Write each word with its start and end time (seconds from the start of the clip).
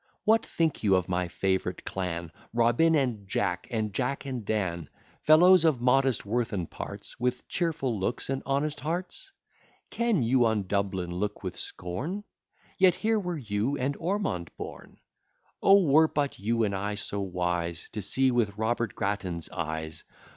What 0.25 0.43
think 0.43 0.81
you 0.81 0.95
of 0.95 1.07
my 1.07 1.27
favourite 1.27 1.85
clan, 1.85 2.31
Robin 2.53 2.95
and 2.95 3.27
Jack, 3.27 3.67
and 3.69 3.93
Jack 3.93 4.25
and 4.25 4.43
Dan; 4.43 4.89
Fellows 5.21 5.63
of 5.63 5.79
modest 5.79 6.25
worth 6.25 6.53
and 6.53 6.67
parts, 6.67 7.19
With 7.19 7.47
cheerful 7.47 7.99
looks 7.99 8.27
and 8.27 8.41
honest 8.43 8.79
hearts? 8.79 9.31
Can 9.91 10.23
you 10.23 10.43
on 10.47 10.65
Dublin 10.65 11.11
look 11.13 11.43
with 11.43 11.55
scorn? 11.55 12.23
Yet 12.79 12.95
here 12.95 13.19
were 13.19 13.37
you 13.37 13.77
and 13.77 13.95
Ormond 13.97 14.49
born. 14.57 14.97
O! 15.61 15.83
were 15.83 16.07
but 16.07 16.39
you 16.39 16.63
and 16.63 16.73
I 16.75 16.95
so 16.95 17.21
wise, 17.21 17.87
To 17.91 18.01
see 18.01 18.31
with 18.31 18.57
Robert 18.57 18.95
Grattan's 18.95 19.49
eyes! 19.49 20.03